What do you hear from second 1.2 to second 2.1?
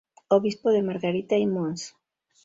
y Mons.